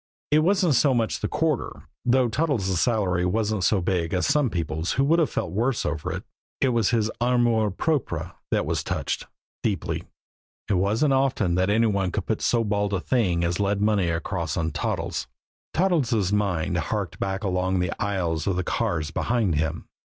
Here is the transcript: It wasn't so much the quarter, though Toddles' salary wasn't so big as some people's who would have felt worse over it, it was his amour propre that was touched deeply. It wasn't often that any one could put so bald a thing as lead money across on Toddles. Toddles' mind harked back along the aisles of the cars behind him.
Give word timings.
It 0.31 0.39
wasn't 0.39 0.73
so 0.73 0.95
much 0.95 1.19
the 1.19 1.27
quarter, 1.27 1.83
though 2.03 2.27
Toddles' 2.27 2.81
salary 2.81 3.23
wasn't 3.23 3.63
so 3.63 3.81
big 3.81 4.15
as 4.15 4.25
some 4.25 4.49
people's 4.49 4.93
who 4.93 5.03
would 5.03 5.19
have 5.19 5.29
felt 5.29 5.51
worse 5.51 5.85
over 5.85 6.11
it, 6.11 6.23
it 6.59 6.69
was 6.69 6.89
his 6.89 7.11
amour 7.21 7.69
propre 7.69 8.31
that 8.49 8.65
was 8.65 8.83
touched 8.83 9.27
deeply. 9.61 10.05
It 10.67 10.73
wasn't 10.73 11.13
often 11.13 11.53
that 11.53 11.69
any 11.69 11.85
one 11.85 12.11
could 12.11 12.25
put 12.25 12.41
so 12.41 12.63
bald 12.63 12.95
a 12.95 12.99
thing 12.99 13.43
as 13.43 13.59
lead 13.59 13.79
money 13.79 14.09
across 14.09 14.57
on 14.57 14.71
Toddles. 14.71 15.27
Toddles' 15.71 16.33
mind 16.33 16.77
harked 16.77 17.19
back 17.19 17.43
along 17.43 17.77
the 17.77 17.93
aisles 18.01 18.47
of 18.47 18.55
the 18.55 18.63
cars 18.63 19.11
behind 19.11 19.53
him. 19.53 19.85